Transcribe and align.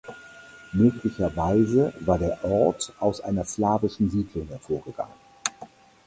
Möglicherweise 0.71 1.93
war 1.99 2.17
der 2.17 2.43
Ort 2.43 2.91
aus 2.99 3.21
einer 3.21 3.45
slawischen 3.45 4.09
Siedlung 4.09 4.47
hervorgegangen. 4.47 5.13